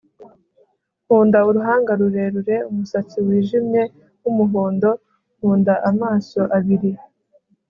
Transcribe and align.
nkunda 1.03 1.37
uruhanga 1.49 1.91
rurerure, 1.99 2.55
umusatsi 2.69 3.17
wijimye-wumuhondo, 3.25 4.89
nkunda 5.37 5.73
amaso 5.89 6.41
abiri 6.57 6.91